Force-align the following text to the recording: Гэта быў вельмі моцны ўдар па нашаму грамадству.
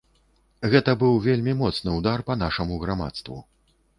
Гэта 0.71 0.95
быў 1.03 1.19
вельмі 1.25 1.53
моцны 1.59 1.93
ўдар 1.99 2.25
па 2.31 2.37
нашаму 2.45 2.81
грамадству. 2.87 3.37